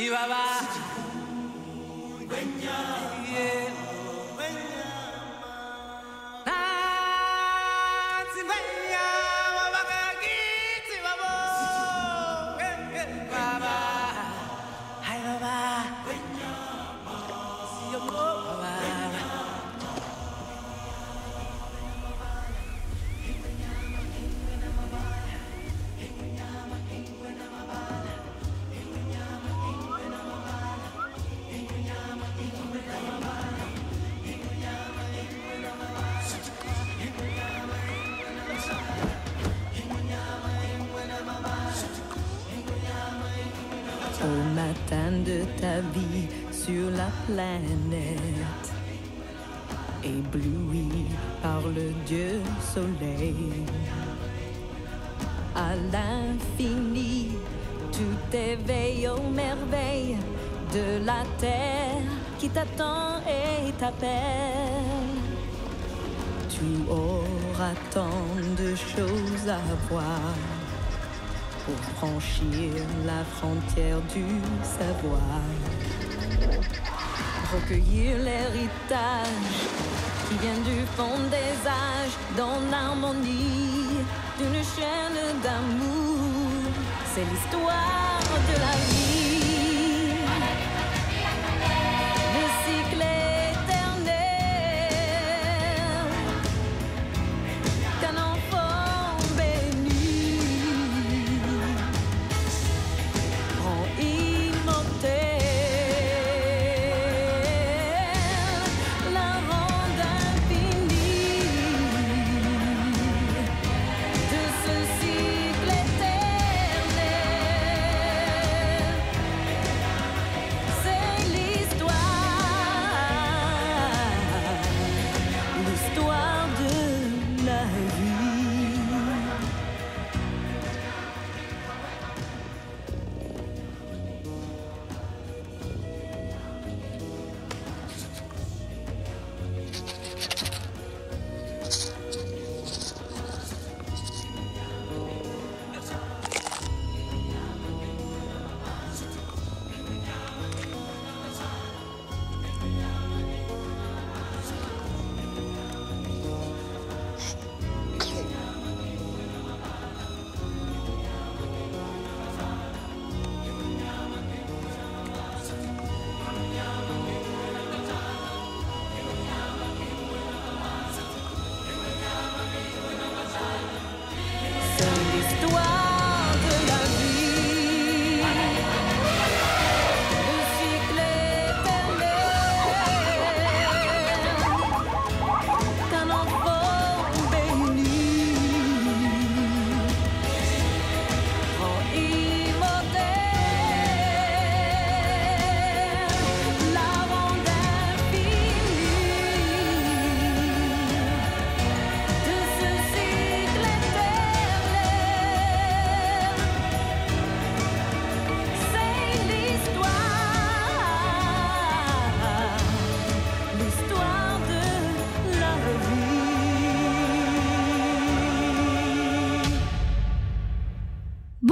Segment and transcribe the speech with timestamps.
[0.00, 1.09] Au
[44.90, 48.66] matin de ta vie sur la planète,
[50.02, 51.06] ébloui
[51.42, 52.40] par le Dieu
[52.74, 53.52] soleil,
[55.54, 57.28] à l'infini,
[57.92, 60.16] tout éveille aux merveilles
[60.72, 65.20] de la terre qui t'attend et t'appelle.
[66.48, 68.26] Tu auras tant
[68.58, 70.59] de choses à voir
[71.70, 72.72] pour franchir
[73.06, 74.24] la frontière du
[74.62, 75.40] savoir.
[77.52, 79.56] Recueillir l'héritage
[80.28, 84.04] qui vient du fond des âges dans l'harmonie
[84.38, 86.50] d'une chaîne d'amour.
[87.14, 89.09] C'est l'histoire de la vie.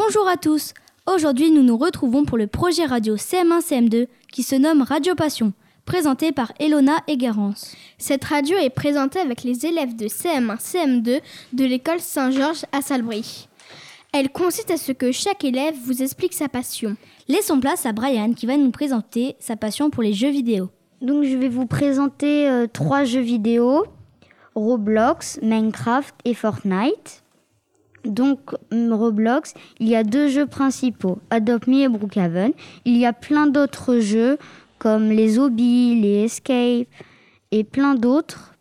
[0.08, 0.72] Bonjour à tous.
[1.06, 5.52] Aujourd'hui, nous nous retrouvons pour le projet radio CM1-CM2 qui se nomme Radio Passion,
[5.84, 7.76] présenté par Elona et Garance.
[7.98, 11.20] Cette radio est présentée avec les élèves de CM1, CM2
[11.52, 13.48] de l'école Saint-Georges à Salbris.
[14.14, 16.96] Elle consiste à ce que chaque élève vous explique sa passion.
[17.28, 20.70] Laissons place à Brian qui va nous présenter sa passion pour les jeux vidéo.
[21.02, 23.84] Donc je vais vous présenter euh, trois jeux vidéo,
[24.54, 27.22] Roblox, Minecraft et Fortnite.
[28.04, 32.52] Donc hum, Roblox, il y a deux jeux principaux, Adopt Me et Brookhaven.
[32.84, 34.38] Il y a plein d'autres jeux
[34.78, 36.87] comme les Hobbies, les Escape
[37.50, 38.55] et plein d'autres.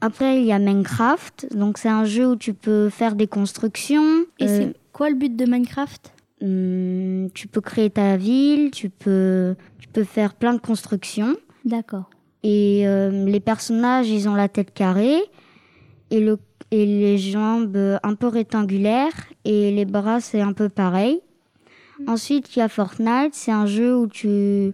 [0.00, 1.54] Après, il y a Minecraft.
[1.56, 4.24] Donc c'est un jeu où tu peux faire des constructions.
[4.38, 6.12] Et Euh, c'est quoi le but de Minecraft?
[6.40, 11.34] hum, tu peux créer ta ville, tu peux, tu peux faire plein de constructions.
[11.64, 12.08] D'accord.
[12.44, 15.18] Et euh, les personnages, ils ont la tête carrée
[16.12, 16.38] et, le,
[16.70, 21.20] et les jambes un peu rectangulaires et les bras, c'est un peu pareil.
[22.06, 24.72] Ensuite, il y a Fortnite, c'est un jeu où tu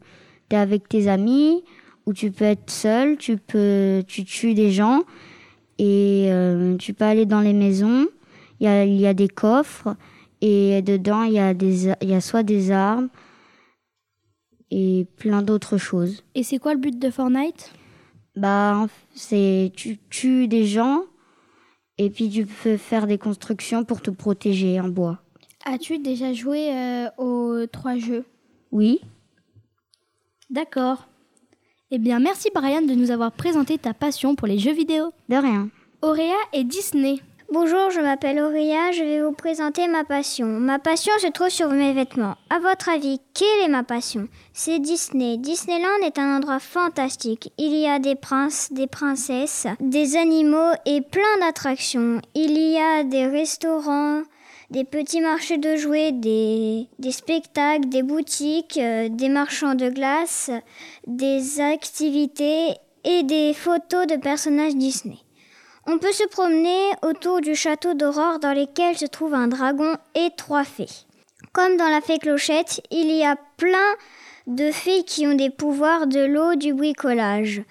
[0.51, 1.65] es avec tes amis,
[2.07, 5.03] où tu peux être seul, tu, peux, tu tues des gens
[5.79, 8.07] et euh, tu peux aller dans les maisons.
[8.61, 9.97] Il y a, il y a des coffres
[10.41, 13.09] et dedans, il y, a des, il y a soit des armes,
[14.71, 16.25] et plein d'autres choses.
[16.35, 17.73] Et c'est quoi le but de Fortnite?
[18.37, 21.05] Bah, c'est tu tues des gens
[21.99, 25.19] et puis tu peux faire des constructions pour te protéger en bois.
[25.65, 28.25] As-tu déjà joué euh, aux trois jeux?
[28.73, 29.01] Oui,
[30.51, 31.09] D'accord.
[31.91, 35.13] Eh bien, merci Brian de nous avoir présenté ta passion pour les jeux vidéo.
[35.29, 35.69] de rien.
[36.03, 37.17] Auréa et Disney.
[37.55, 40.49] Bonjour, je m'appelle Auréa, je vais vous présenter ma passion.
[40.49, 42.35] Ma passion se trouve sur mes vêtements.
[42.51, 44.27] À votre avis, quelle est ma passion?
[44.53, 45.37] C'est Disney.
[45.37, 47.53] Disneyland est un endroit fantastique.
[47.57, 52.21] Il y a des princes, des princesses, des animaux et plein d'attractions.
[52.35, 54.23] Il y a des restaurants,
[54.71, 60.51] des petits marchés de jouets, des, spectacles, des boutiques, euh, des marchands de glace,
[61.07, 62.75] des activités
[63.05, 65.19] et des photos de personnages Disney.
[65.87, 70.31] On peut se promener autour du château d'Aurore dans lequel se trouve un dragon et
[70.35, 70.89] trois fées.
[71.53, 73.95] Comme dans la fée Clochette, il y a plein
[74.47, 77.63] de fées qui ont des pouvoirs de l'eau, du bricolage.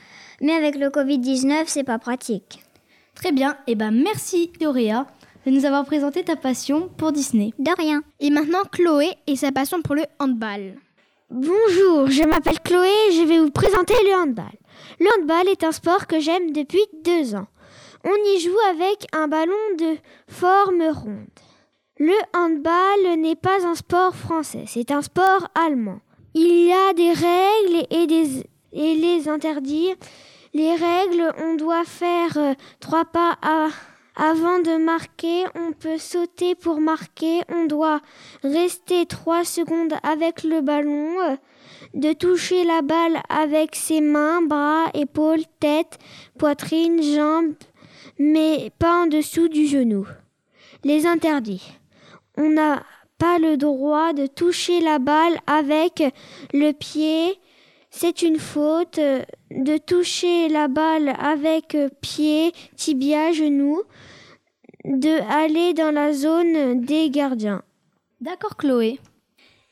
[0.42, 2.63] Mais avec le Covid-19, c'est pas pratique.
[3.15, 3.57] Très bien.
[3.65, 5.07] Eh ben, merci Auréa
[5.48, 7.51] de nous avoir présenté ta passion pour Disney.
[7.57, 8.04] De rien.
[8.19, 10.75] Et maintenant Chloé et sa passion pour le handball.
[11.31, 14.54] Bonjour, je m'appelle Chloé et je vais vous présenter le handball.
[15.00, 17.48] Le handball est un sport que j'aime depuis deux ans.
[18.05, 19.95] On y joue avec un ballon de
[20.27, 21.27] forme ronde.
[21.97, 26.00] Le handball n'est pas un sport français, c'est un sport allemand.
[26.33, 29.95] Il y a des règles et, des, et les interdire.
[30.53, 33.38] Les règles, on doit faire euh, trois pas
[34.15, 38.01] avant de marquer, on peut sauter pour marquer, on doit
[38.44, 41.35] rester trois secondes avec le ballon, euh,
[41.94, 45.97] de toucher la balle avec ses mains, bras, épaules, tête,
[46.38, 47.53] poitrine, jambes,
[48.19, 50.07] mais pas en dessous du genou.
[50.83, 51.74] Les interdits.
[52.38, 52.83] On n'a
[53.18, 56.04] pas le droit de toucher la balle avec
[56.54, 57.39] le pied.
[57.89, 59.21] C'est une faute euh,
[59.51, 63.83] de toucher la balle avec euh, pied, tibia, genou,
[64.83, 67.62] de aller dans la zone des gardiens.
[68.19, 69.00] D'accord Chloé.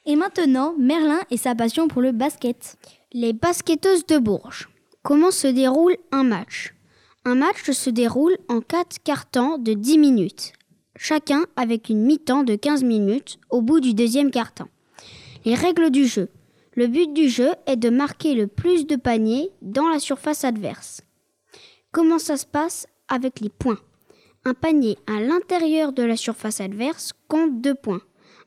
[0.05, 2.77] Et maintenant, Merlin et sa passion pour le basket.
[3.11, 4.69] Les basketteuses de Bourges.
[5.03, 6.73] Comment se déroule un match?
[7.23, 10.53] Un match se déroule en quatre quarts-temps de 10 minutes,
[10.95, 14.69] chacun avec une mi-temps de 15 minutes au bout du deuxième quart-temps.
[15.45, 16.29] Les règles du jeu.
[16.73, 21.01] Le but du jeu est de marquer le plus de paniers dans la surface adverse.
[21.91, 23.79] Comment ça se passe avec les points?
[24.43, 28.01] Un panier à l'intérieur de la surface adverse compte 2 points.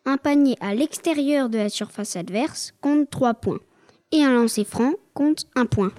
[0.05, 3.61] Un panier à l'extérieur de la surface adverse compte 3 points.
[4.11, 5.93] Et un lancer franc compte 1 point.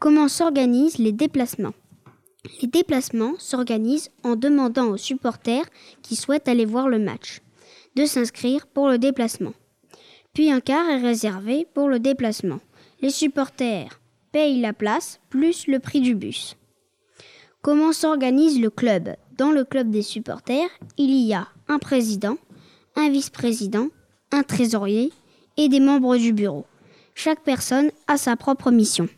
[0.00, 1.74] Comment s'organisent les déplacements
[2.62, 5.66] Les déplacements s'organisent en demandant aux supporters
[6.00, 7.42] qui souhaitent aller voir le match
[7.96, 9.52] de s'inscrire pour le déplacement.
[10.32, 12.60] Puis un quart est réservé pour le déplacement.
[13.02, 14.00] Les supporters
[14.32, 16.56] payent la place plus le prix du bus.
[17.60, 19.16] Comment s'organise le club?
[19.36, 22.38] Dans le club des supporters, il y a un président,
[22.96, 23.88] un vice-président,
[24.32, 25.12] un trésorier
[25.58, 26.64] et des membres du bureau.
[27.14, 29.10] Chaque personne a sa propre mission.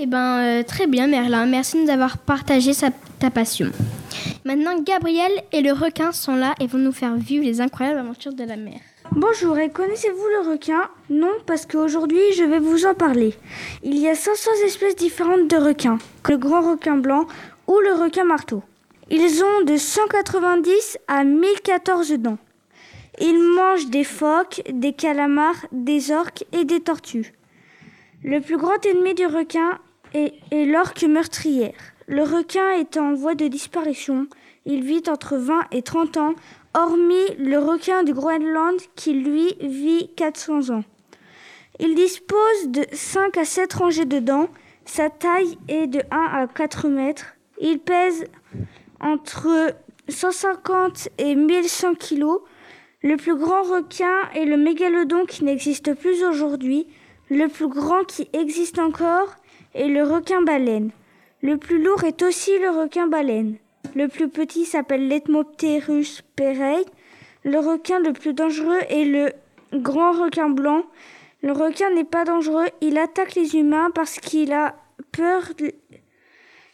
[0.00, 1.46] Eh ben, euh, très bien, Merlin.
[1.46, 2.70] Merci de nous avoir partagé
[3.18, 3.72] ta passion.
[4.44, 8.32] Maintenant, Gabriel et le requin sont là et vont nous faire vivre les incroyables aventures
[8.32, 8.78] de la mer.
[9.10, 10.82] Bonjour, et connaissez-vous le requin?
[11.10, 13.34] Non, parce qu'aujourd'hui je vais vous en parler.
[13.82, 17.26] Il y a 500 espèces différentes de requins, le grand requin blanc
[17.66, 18.62] ou le requin marteau.
[19.10, 22.38] Ils ont de 190 à 1014 dents.
[23.20, 27.32] Ils mangent des phoques, des calamars, des orques et des tortues.
[28.22, 29.78] Le plus grand ennemi du requin
[30.14, 31.72] est l'orque meurtrière.
[32.06, 34.26] Le requin est en voie de disparition.
[34.64, 36.34] Il vit entre 20 et 30 ans,
[36.74, 40.84] hormis le requin du Groenland qui, lui, vit 400 ans.
[41.80, 44.48] Il dispose de 5 à 7 rangées de dents.
[44.84, 47.36] Sa taille est de 1 à 4 mètres.
[47.60, 48.24] Il pèse
[49.00, 49.74] entre
[50.08, 52.40] 150 et 1100 kilos.
[53.02, 56.86] Le plus grand requin est le mégalodon qui n'existe plus aujourd'hui.
[57.30, 59.36] Le plus grand qui existe encore
[59.74, 60.90] est le requin baleine.
[61.42, 63.56] Le plus lourd est aussi le requin baleine.
[63.94, 66.84] Le plus petit s'appelle l'Ethmopterus perei.
[67.44, 69.32] Le requin le plus dangereux est le
[69.74, 70.82] grand requin blanc.
[71.42, 74.74] Le requin n'est pas dangereux, il attaque les humains parce qu'il a
[75.12, 75.52] peur.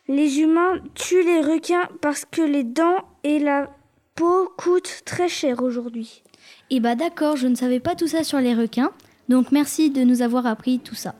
[0.08, 3.70] Les humains tuent les requins parce que les dents et la
[4.14, 6.22] peau coûtent très cher aujourd'hui.
[6.70, 8.90] Eh bah d'accord, je ne savais pas tout ça sur les requins,
[9.28, 11.14] donc merci de nous avoir appris tout ça.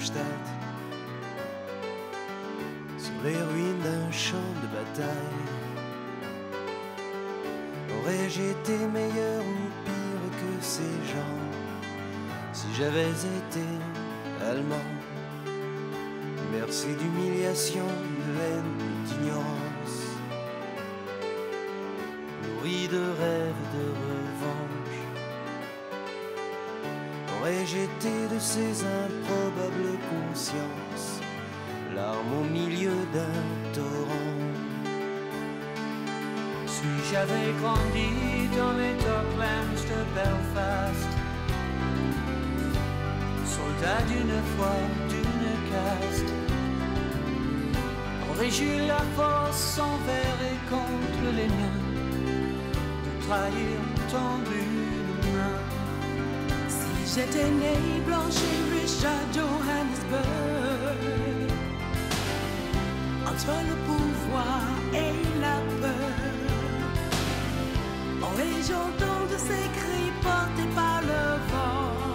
[0.00, 0.14] Sur
[3.22, 5.46] les ruines d'un champ de bataille,
[7.98, 11.38] aurais-je été meilleur ou pire que ces gens?
[12.52, 13.66] Si j'avais été
[14.50, 14.90] allemand?
[16.52, 19.98] Merci d'humiliation, de haine, d'ignorance,
[22.42, 25.00] nourri de rêves de revanche.
[27.38, 29.39] Aurais-je été de ces improbables
[30.40, 31.20] consciences,
[31.94, 33.42] larmes au milieu d'un
[33.74, 34.38] torrent?
[36.66, 41.10] Si j'avais grandi dans les Docklands de Belfast,
[43.44, 44.76] soldat d'une foi,
[45.10, 46.32] d'une caste,
[48.30, 51.82] aurais-je la force envers et contre les miens
[53.04, 53.76] de trahir
[54.10, 54.10] main?
[54.10, 54.69] Si
[57.14, 57.74] j'étais né
[58.06, 60.20] blanche et riche à Johannesburg,
[63.26, 64.62] entre le pouvoir
[64.92, 66.18] et la peur,
[68.22, 72.14] aurais-je entendu ces cris portés par le vent?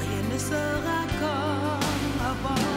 [0.00, 2.75] Rien ne sera comme avant.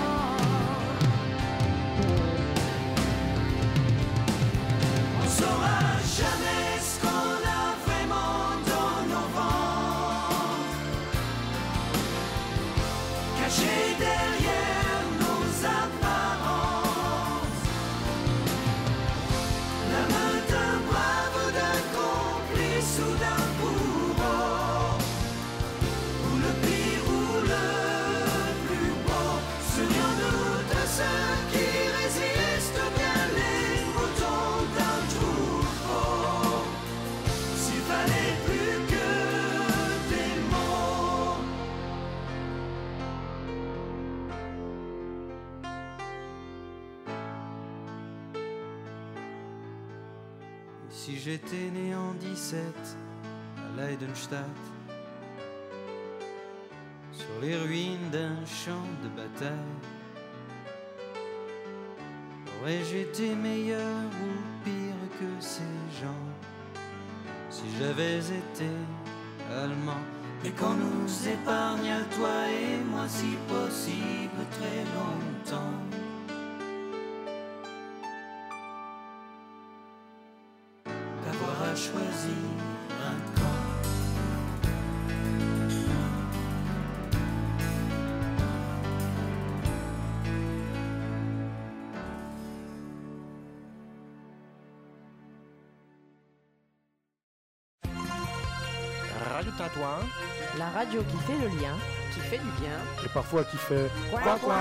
[51.30, 52.60] J'étais né en 17
[53.58, 54.50] à Leidenstadt,
[57.12, 59.78] sur les ruines d'un champ de bataille,
[62.60, 66.26] aurais-je été meilleur ou pire que ces gens?
[67.52, 68.72] Si j'avais été
[69.56, 70.02] allemand?
[70.44, 75.99] Et qu'on nous épargne à toi et moi si possible très longtemps.
[99.40, 100.00] Radio Tintouin,
[100.58, 101.74] La radio qui fait le lien,
[102.14, 102.76] qui fait du bien.
[103.06, 104.58] et parfois qui fait quoi coin.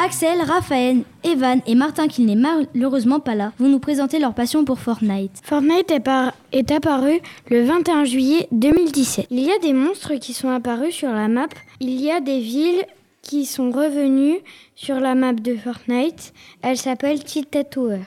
[0.00, 4.64] Axel, Raphaël, Evan et Martin, qui n'est malheureusement pas là, vont nous présenter leur passion
[4.64, 5.40] pour Fortnite.
[5.44, 9.28] Fortnite est, par- est apparu le 21 juillet 2017.
[9.30, 11.46] Il y a des monstres qui sont apparus sur la map.
[11.78, 12.84] Il y a des villes
[13.22, 14.38] qui sont revenues
[14.74, 16.32] sur la map de Fortnite.
[16.62, 18.00] Elle s'appelle Tilted Tower.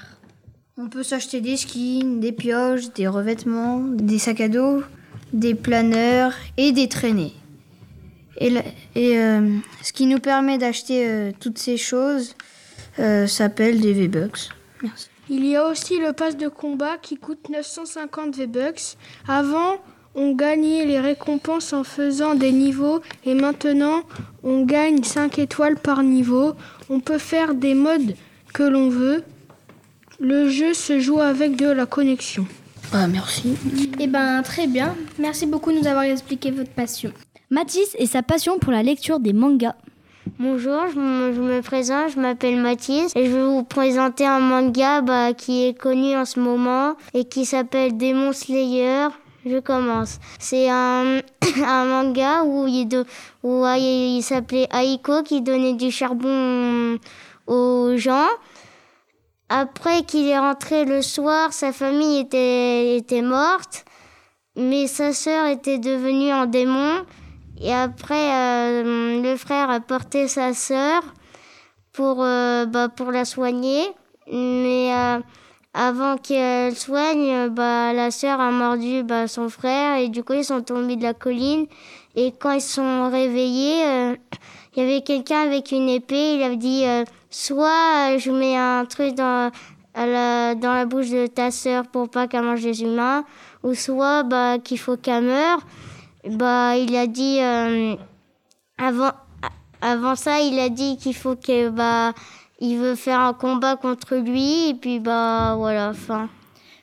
[0.75, 4.81] On peut s'acheter des skins, des pioches, des revêtements, des sacs à dos,
[5.31, 7.33] des planeurs et des traînées.
[8.39, 8.57] Et,
[8.97, 12.35] euh, ce qui nous permet d'acheter euh, toutes ces choses
[12.97, 14.49] euh, s'appelle des V-Bucks.
[15.29, 18.97] Il y a aussi le pass de combat qui coûte 950 V-Bucks.
[19.27, 19.77] Avant,
[20.15, 24.01] on gagnait les récompenses en faisant des niveaux et maintenant,
[24.43, 26.55] on gagne 5 étoiles par niveau.
[26.89, 28.15] On peut faire des modes
[28.55, 29.23] que l'on veut.
[30.19, 32.45] Le jeu se joue avec de la connexion.
[32.93, 33.55] Ah, merci.
[33.99, 34.95] Eh ben, très bien.
[35.17, 37.11] Merci beaucoup de nous avoir expliqué votre passion.
[37.49, 39.75] Mathis et sa passion pour la lecture des mangas.
[40.39, 44.39] Bonjour, je me, je me présente, je m'appelle Mathis et je vais vous présenter un
[44.39, 49.07] manga bah, qui est connu en ce moment et qui s'appelle Demon Slayer.
[49.45, 50.19] Je commence.
[50.39, 51.19] C'est un,
[51.65, 52.87] un manga où il,
[53.43, 56.97] où il, il s'appelait Aiko qui donnait du charbon
[57.47, 58.29] aux gens.
[59.55, 63.85] Après qu'il est rentré le soir, sa famille était, était morte,
[64.55, 67.05] mais sa sœur était devenue un démon.
[67.61, 71.03] Et après, euh, le frère a porté sa sœur
[71.91, 73.83] pour, euh, bah, pour la soigner.
[74.25, 75.19] Mais euh,
[75.75, 80.45] avant qu'elle soigne, bah, la sœur a mordu bah, son frère et du coup, ils
[80.45, 81.67] sont tombés de la colline.
[82.15, 84.15] Et quand ils sont réveillés, euh,
[84.75, 86.37] il y avait quelqu'un avec une épée.
[86.37, 89.51] Il a dit euh, soit euh, je mets un truc dans,
[89.95, 93.25] la, dans la bouche de ta sœur pour pas qu'elle mange les humains,
[93.63, 95.59] ou soit bah, qu'il faut qu'elle meure.
[96.29, 97.95] Bah, il a dit euh,
[98.77, 99.11] avant,
[99.81, 102.13] avant ça, il a dit qu'il faut que bah,
[102.59, 106.29] il veut faire un combat contre lui et puis bah voilà, fin.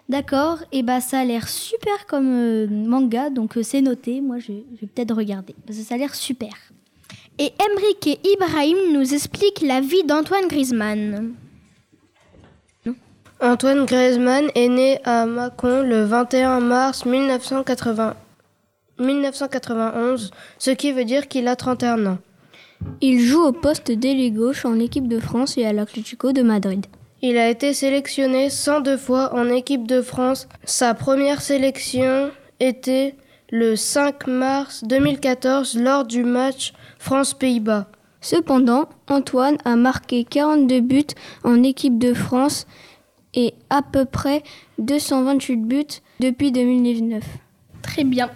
[0.08, 4.20] D'accord, et bah ça a l'air super comme euh, manga, donc c'est noté.
[4.20, 6.50] Moi, je vais peut-être regarder parce que ça a l'air super.
[7.42, 11.32] Et Emric et Ibrahim nous expliquent la vie d'Antoine Griezmann.
[13.40, 18.14] Antoine Griezmann est né à Mâcon le 21 mars 1980
[18.98, 22.18] 1991, ce qui veut dire qu'il a 31 ans.
[23.00, 26.84] Il joue au poste d'ailier gauche en équipe de France et à l'Atlético de Madrid.
[27.22, 30.46] Il a été sélectionné 102 fois en équipe de France.
[30.64, 33.14] Sa première sélection était
[33.50, 37.86] le 5 mars 2014 lors du match France-Pays-Bas.
[38.20, 41.06] Cependant, Antoine a marqué 42 buts
[41.42, 42.66] en équipe de France
[43.34, 44.42] et à peu près
[44.78, 45.84] 228 buts
[46.20, 47.24] depuis 2019.
[47.82, 48.30] Très bien.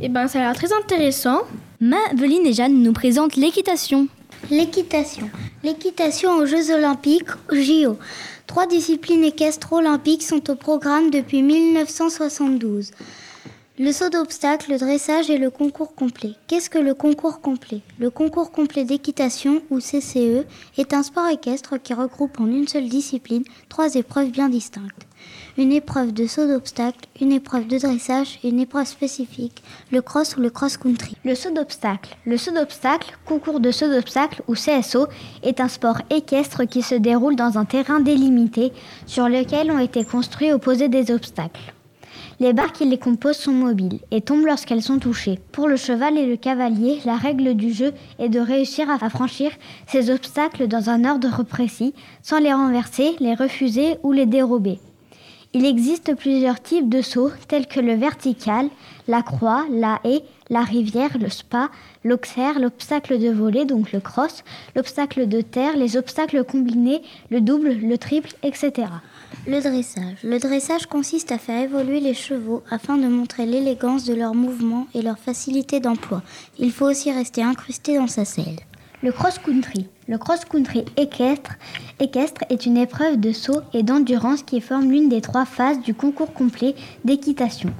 [0.00, 1.42] Eh ben, ça a l'air très intéressant.
[1.80, 4.08] Maveline et Jeanne nous présentent l'équitation.
[4.50, 5.30] L'équitation.
[5.62, 7.96] L'équitation aux Jeux Olympiques, JO.
[8.48, 12.90] Trois disciplines équestres olympiques sont au programme depuis 1972.
[13.76, 16.34] Le saut d'obstacle, le dressage et le concours complet.
[16.46, 17.80] Qu'est-ce que le concours complet?
[17.98, 20.46] Le concours complet d'équitation, ou CCE,
[20.78, 25.08] est un sport équestre qui regroupe en une seule discipline trois épreuves bien distinctes.
[25.58, 30.36] Une épreuve de saut d'obstacle, une épreuve de dressage et une épreuve spécifique, le cross
[30.36, 31.16] ou le cross-country.
[31.24, 32.16] Le saut d'obstacle.
[32.26, 35.08] Le saut d'obstacle, concours de saut d'obstacle ou CSO,
[35.42, 38.72] est un sport équestre qui se déroule dans un terrain délimité
[39.06, 41.74] sur lequel ont été construits opposés des obstacles.
[42.40, 45.38] Les barres qui les composent sont mobiles et tombent lorsqu'elles sont touchées.
[45.52, 49.50] Pour le cheval et le cavalier, la règle du jeu est de réussir à franchir
[49.86, 54.78] ces obstacles dans un ordre précis, sans les renverser, les refuser ou les dérober.
[55.56, 58.68] Il existe plusieurs types de sauts, tels que le vertical,
[59.06, 61.70] la croix, la haie, la rivière, le spa,
[62.02, 64.42] l'oxaire, l'obstacle de volée, donc le cross,
[64.74, 68.88] l'obstacle de terre, les obstacles combinés, le double, le triple, etc.
[69.46, 70.18] Le dressage.
[70.24, 74.88] Le dressage consiste à faire évoluer les chevaux afin de montrer l'élégance de leurs mouvements
[74.92, 76.22] et leur facilité d'emploi.
[76.58, 78.58] Il faut aussi rester incrusté dans sa selle.
[79.04, 80.84] Le cross-country.
[80.96, 85.92] Équestre est une épreuve de saut et d'endurance qui forme l'une des trois phases du
[85.92, 87.70] concours complet d'équitation.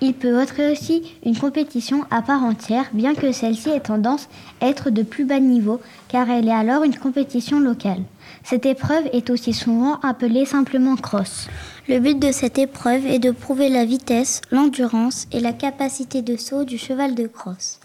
[0.00, 4.28] Il peut être aussi une compétition à part entière, bien que celle-ci ait tendance
[4.60, 8.04] à être de plus bas niveau, car elle est alors une compétition locale.
[8.44, 11.48] Cette épreuve est aussi souvent appelée simplement cross.
[11.88, 16.36] Le but de cette épreuve est de prouver la vitesse, l'endurance et la capacité de
[16.36, 17.77] saut du cheval de cross.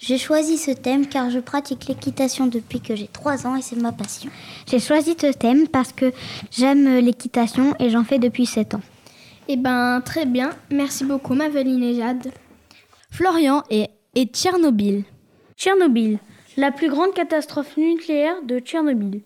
[0.00, 3.76] J'ai choisi ce thème car je pratique l'équitation depuis que j'ai 3 ans et c'est
[3.76, 4.30] ma passion.
[4.66, 6.10] J'ai choisi ce thème parce que
[6.50, 8.80] j'aime l'équitation et j'en fais depuis 7 ans.
[9.48, 10.50] Eh ben, très bien.
[10.70, 12.32] Merci beaucoup, Maveline et Jade.
[13.10, 15.04] Florian et, et Tchernobyl.
[15.58, 16.18] Tchernobyl,
[16.56, 19.20] la plus grande catastrophe nucléaire de Tchernobyl.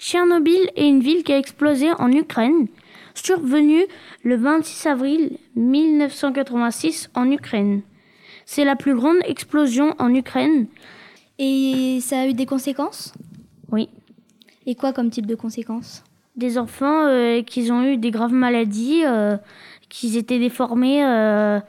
[0.00, 2.66] Tchernobyl est une ville qui a explosé en Ukraine,
[3.14, 3.84] survenue
[4.24, 7.82] le 26 avril 1986 en Ukraine.
[8.50, 10.68] C'est la plus grande explosion en Ukraine.
[11.38, 13.12] Et ça a eu des conséquences?
[13.70, 13.90] Oui.
[14.64, 16.02] Et quoi comme type de conséquences?
[16.34, 19.36] Des enfants euh, qui ont eu des graves maladies, euh,
[19.90, 21.04] qui étaient déformés.
[21.04, 21.60] Euh,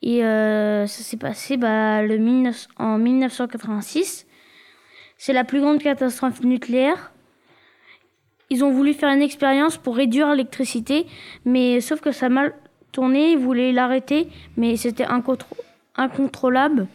[0.00, 4.26] et ça s'est passé bah, le 19, en 1986.
[5.18, 7.12] C'est la plus grande catastrophe nucléaire.
[8.48, 11.04] Ils ont voulu faire une expérience pour réduire l'électricité,
[11.44, 12.54] mais sauf que ça a mal
[12.92, 15.67] tourné, ils voulaient l'arrêter, mais c'était incontrôlable
[15.98, 16.86] incontrôlable.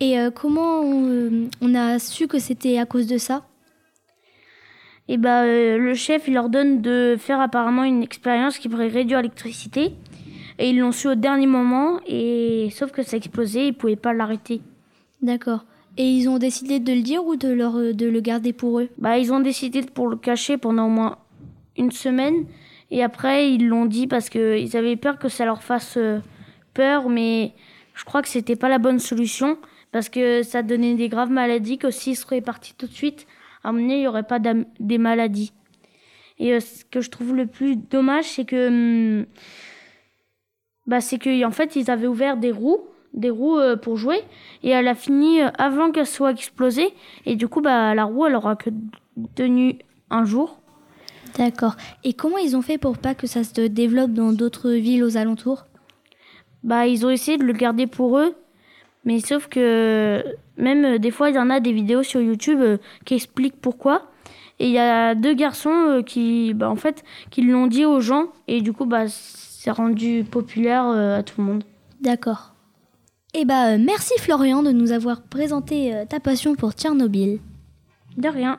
[0.00, 3.46] Et euh, comment on, euh, on, a su que c'était à cause de ça?
[5.08, 8.88] Et bah, euh, le chef, il leur donne de faire apparemment une expérience qui pourrait
[8.88, 9.92] réduire l'électricité.
[10.58, 13.72] Et ils l'ont su au dernier moment, et sauf que ça a explosé, ils ne
[13.72, 14.62] pouvaient pas l'arrêter.
[15.22, 15.64] D'accord.
[15.98, 18.88] Et ils ont décidé de le dire ou de, leur, de le garder pour eux?
[18.98, 21.18] Bah, ils ont décidé pour le cacher pendant au moins
[21.76, 22.46] une semaine.
[22.90, 25.98] Et après, ils l'ont dit parce qu'ils avaient peur que ça leur fasse
[26.74, 27.52] peur, mais
[27.96, 29.58] je crois que c'était pas la bonne solution
[29.90, 33.26] parce que ça donnait des graves maladies que s'ils seraient partis tout de suite,
[33.64, 35.52] à mon il n'y aurait pas des maladies.
[36.38, 39.26] Et euh, ce que je trouve le plus dommage, c'est que, hum,
[40.86, 42.82] bah, c'est qu'en fait, ils avaient ouvert des roues,
[43.14, 44.20] des roues euh, pour jouer,
[44.62, 46.92] et elle a fini euh, avant qu'elle soit explosée.
[47.24, 48.68] Et du coup, bah, la roue, elle aura que
[49.34, 49.78] tenu
[50.10, 50.60] un jour.
[51.38, 51.76] D'accord.
[52.04, 55.16] Et comment ils ont fait pour pas que ça se développe dans d'autres villes aux
[55.16, 55.64] alentours?
[56.66, 58.34] Bah, ils ont essayé de le garder pour eux.
[59.04, 60.22] Mais sauf que
[60.58, 63.60] même euh, des fois, il y en a des vidéos sur YouTube euh, qui expliquent
[63.60, 64.10] pourquoi.
[64.58, 68.00] Et il y a deux garçons euh, qui, bah, en fait, qui l'ont dit aux
[68.00, 68.26] gens.
[68.48, 71.64] Et du coup, bah, c'est rendu populaire à tout le monde.
[72.00, 72.52] D'accord.
[73.34, 77.40] Eh bah, merci Florian de nous avoir présenté ta passion pour Tchernobyl.
[78.16, 78.58] De rien.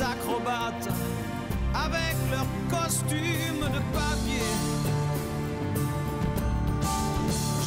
[0.00, 0.88] Acrobates
[1.74, 4.54] avec leurs costumes de papier.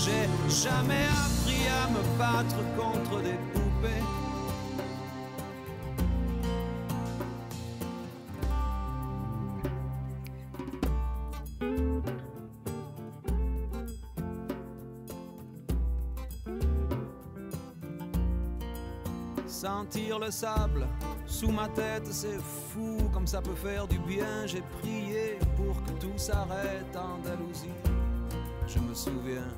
[0.04, 4.04] J'ai jamais appris à me battre contre des poupées.
[19.48, 20.88] Sentir le sable
[21.38, 22.39] sous ma tête, c'est
[22.73, 24.47] fou comme ça peut faire du bien.
[24.47, 27.78] J'ai prié pour que tout s'arrête en Andalousie.
[28.67, 29.54] Je me souviens.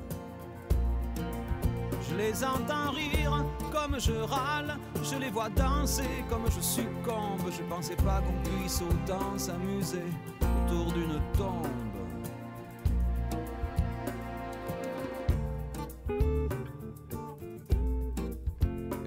[2.06, 7.50] Je les entends rire comme je râle, je les vois danser comme je succombe.
[7.50, 10.04] Je pensais pas qu'on puisse autant s'amuser
[10.66, 11.66] autour d'une tombe.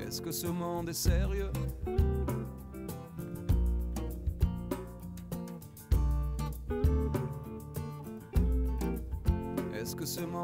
[0.08, 1.52] Est-ce que ce monde est sérieux?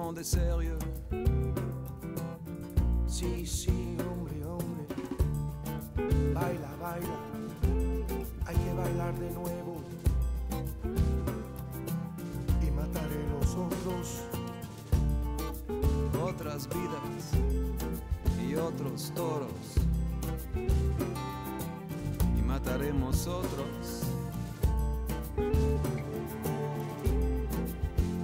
[0.10, 0.80] Monde est sérieux
[3.06, 4.86] Sí, sí, hombre, hombre.
[6.34, 7.17] Baila, baila.
[8.48, 9.84] Hay que bailar de nuevo.
[12.65, 14.24] Y mataré los otros.
[16.24, 17.26] Otras vidas
[18.41, 19.76] y otros toros.
[22.38, 24.04] Y mataremos otros.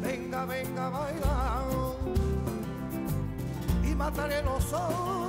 [0.01, 1.24] Venga, venga, baila.
[4.05, 5.24] mataré los ojos.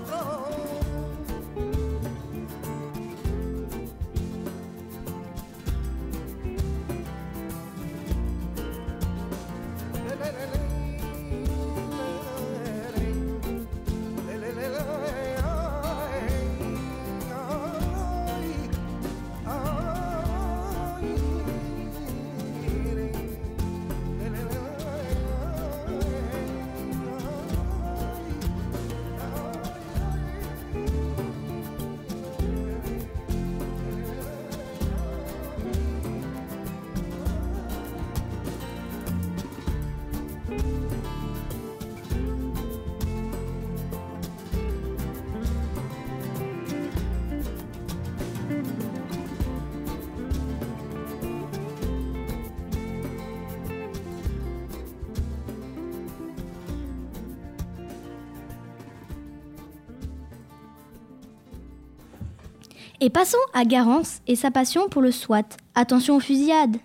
[63.17, 65.49] Passons à Garance et sa passion pour le SWAT.
[65.75, 66.77] Attention aux fusillades.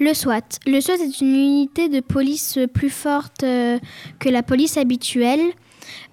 [0.00, 0.58] Le SWAT.
[0.66, 3.78] Le SWAT est une unité de police plus forte euh,
[4.18, 5.52] que la police habituelle.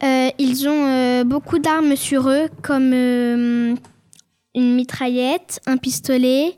[0.03, 3.75] Euh, ils ont euh, beaucoup d'armes sur eux, comme une
[4.53, 6.55] mitraillette, un pistolet,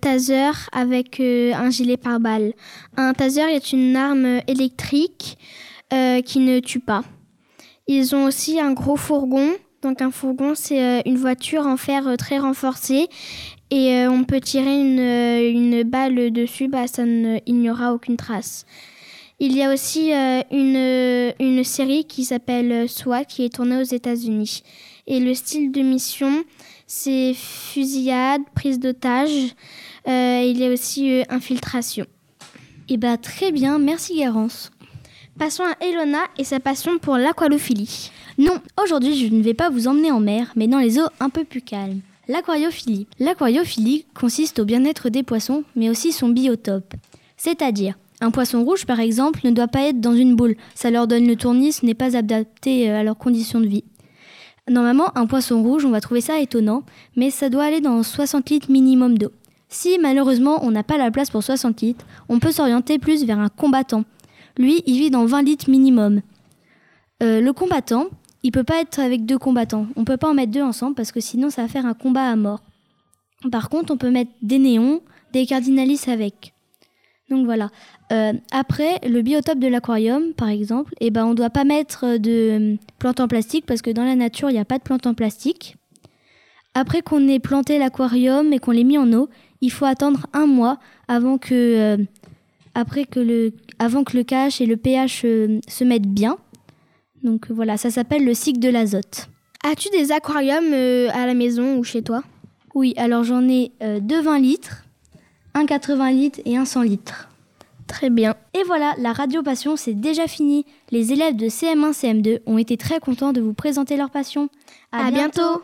[0.00, 2.54] taser avec un gilet pare-balles.
[2.96, 5.36] Un taser est une arme électrique
[5.90, 7.04] qui ne tue pas.
[7.86, 9.50] Ils ont aussi un gros fourgon.
[9.84, 13.06] Donc un fourgon, c'est euh, une voiture en fer euh, très renforcée
[13.70, 18.16] et euh, on peut tirer une, une balle dessus, bah, ça il n'y aura aucune
[18.16, 18.64] trace.
[19.40, 24.62] Il y a aussi une, une série qui s'appelle SWAT qui est tournée aux États-Unis.
[25.06, 26.44] Et le style de mission,
[26.86, 29.54] c'est fusillade, prise d'otage.
[30.06, 32.06] Il y a aussi infiltration.
[32.88, 34.70] Eh bah très bien, merci Garance.
[35.38, 38.12] Passons à Elona et sa passion pour l'aqualophilie.
[38.38, 41.28] Non, aujourd'hui je ne vais pas vous emmener en mer, mais dans les eaux un
[41.28, 42.00] peu plus calmes.
[42.28, 43.08] L'aquariophilie.
[43.18, 46.94] L'aquariophilie consiste au bien-être des poissons, mais aussi son biotope.
[47.36, 51.08] C'est-à-dire, un poisson rouge par exemple ne doit pas être dans une boule, ça leur
[51.08, 53.84] donne le tournis, ce n'est pas adapté euh, à leurs conditions de vie.
[54.70, 56.84] Normalement, un poisson rouge, on va trouver ça étonnant,
[57.16, 59.32] mais ça doit aller dans 60 litres minimum d'eau.
[59.68, 63.40] Si malheureusement on n'a pas la place pour 60 litres, on peut s'orienter plus vers
[63.40, 64.04] un combattant.
[64.58, 66.22] Lui, il vit dans 20 litres minimum.
[67.22, 68.06] Euh, le combattant,
[68.42, 69.86] il peut pas être avec deux combattants.
[69.96, 72.28] On peut pas en mettre deux ensemble parce que sinon ça va faire un combat
[72.28, 72.60] à mort.
[73.50, 76.54] Par contre, on peut mettre des néons, des cardinalis avec.
[77.30, 77.70] Donc voilà.
[78.12, 82.18] Euh, après, le biotope de l'aquarium, par exemple, eh ben, on ne doit pas mettre
[82.18, 85.06] de plantes en plastique parce que dans la nature, il n'y a pas de plantes
[85.06, 85.76] en plastique.
[86.74, 89.28] Après qu'on ait planté l'aquarium et qu'on l'ait mis en eau,
[89.60, 92.04] il faut attendre un mois avant que, euh,
[92.74, 96.38] après que, le, avant que le KH et le pH euh, se mettent bien.
[97.22, 99.28] Donc voilà, ça s'appelle le cycle de l'azote.
[99.64, 102.22] As-tu des aquariums euh, à la maison ou chez toi?
[102.74, 104.84] Oui, alors j'en ai euh, deux 20 litres,
[105.54, 107.28] un 80 litres et un 100 litres.
[107.86, 108.34] Très bien.
[108.54, 110.64] Et voilà, la radio passion, c'est déjà fini.
[110.90, 114.48] Les élèves de CM1, CM2 ont été très contents de vous présenter leur passion.
[114.90, 115.62] À bientôt.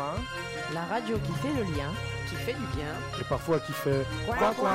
[0.00, 0.22] Tatouin,
[0.74, 1.90] La radio qui fait le lien,
[2.28, 2.86] qui fait du bien.
[3.20, 4.36] et parfois qui fait quoi.
[4.56, 4.70] quoi.